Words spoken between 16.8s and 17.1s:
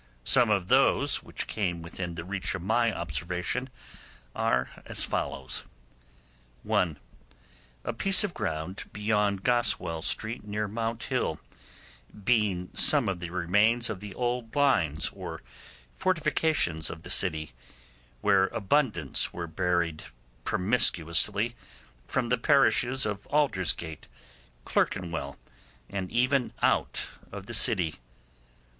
of